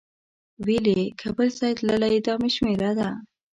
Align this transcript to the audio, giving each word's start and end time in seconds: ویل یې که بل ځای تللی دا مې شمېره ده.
ویل 0.65 0.85
یې 0.97 1.03
که 1.19 1.27
بل 1.37 1.49
ځای 1.59 1.73
تللی 1.79 2.15
دا 2.25 2.33
مې 2.41 2.49
شمېره 2.55 2.91
ده. 2.99 3.09